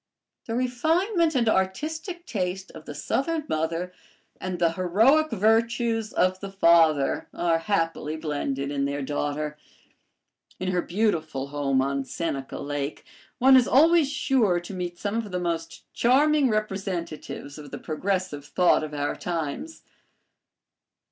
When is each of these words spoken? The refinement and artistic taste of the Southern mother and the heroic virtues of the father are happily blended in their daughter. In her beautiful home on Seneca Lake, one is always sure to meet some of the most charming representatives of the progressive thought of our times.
The 0.47 0.55
refinement 0.55 1.35
and 1.35 1.47
artistic 1.47 2.25
taste 2.25 2.71
of 2.71 2.85
the 2.85 2.95
Southern 2.95 3.43
mother 3.47 3.93
and 4.39 4.57
the 4.57 4.71
heroic 4.71 5.29
virtues 5.29 6.11
of 6.11 6.39
the 6.39 6.51
father 6.51 7.27
are 7.35 7.59
happily 7.59 8.15
blended 8.17 8.71
in 8.71 8.85
their 8.85 9.03
daughter. 9.03 9.59
In 10.59 10.71
her 10.71 10.81
beautiful 10.81 11.49
home 11.49 11.83
on 11.83 12.03
Seneca 12.03 12.57
Lake, 12.57 13.05
one 13.37 13.55
is 13.55 13.67
always 13.67 14.11
sure 14.11 14.59
to 14.59 14.73
meet 14.73 14.97
some 14.97 15.17
of 15.17 15.29
the 15.31 15.39
most 15.39 15.83
charming 15.93 16.49
representatives 16.49 17.59
of 17.59 17.69
the 17.69 17.77
progressive 17.77 18.43
thought 18.45 18.83
of 18.83 18.95
our 18.95 19.15
times. 19.15 19.83